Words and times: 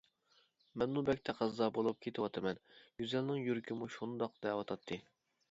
مەنمۇ 0.81 1.03
بەك 1.09 1.21
تەقەززا 1.29 1.67
بولۇپ 1.75 1.99
كېتىۋاتىمەن، 2.07 2.59
گۈزەلنىڭ 3.03 3.45
يۈرىكىمۇ 3.51 3.93
شۇنداق 3.99 4.43
دەۋاتاتتى. 4.49 5.01